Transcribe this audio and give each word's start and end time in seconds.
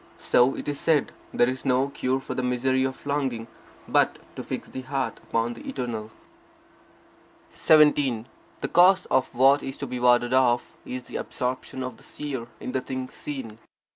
So 0.17 0.55
it 0.55 0.67
is 0.67 0.79
said, 0.79 1.11
there 1.31 1.47
is 1.47 1.63
no 1.63 1.89
cure 1.89 2.19
for 2.19 2.33
the 2.33 2.41
misery 2.41 2.83
of 2.85 3.05
longing, 3.05 3.45
but 3.87 4.17
to 4.35 4.43
fix 4.43 4.67
the 4.67 4.81
heart 4.81 5.19
upon 5.21 5.53
the 5.53 5.69
eternal. 5.69 6.09
17. 7.51 8.25
The 8.61 8.67
cause 8.67 9.05
of 9.11 9.31
what 9.35 9.61
is 9.61 9.77
to 9.77 9.85
be 9.85 9.99
warded 9.99 10.33
off, 10.33 10.71
is 10.87 11.03
the 11.03 11.17
absorption 11.17 11.83
of 11.83 11.97
the 11.97 12.03
Seer 12.03 12.47
in 12.59 12.73
things 12.73 13.13
seen. 13.13 13.59